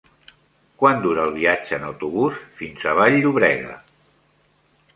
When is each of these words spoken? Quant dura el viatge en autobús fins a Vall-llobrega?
Quant 0.83 1.03
dura 1.03 1.25
el 1.29 1.33
viatge 1.35 1.77
en 1.77 1.85
autobús 1.89 2.39
fins 2.61 2.89
a 2.89 2.95
Vall-llobrega? 3.01 3.77